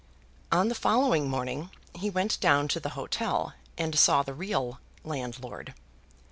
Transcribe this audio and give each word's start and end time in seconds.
On 0.51 0.67
the 0.67 0.73
following 0.73 1.29
morning 1.29 1.69
he 1.93 2.09
went 2.09 2.39
down 2.39 2.67
to 2.69 2.79
the 2.79 2.89
hotel, 2.97 3.53
and 3.77 3.99
saw 3.99 4.23
the 4.23 4.33
real 4.33 4.79
landlord. 5.03 5.75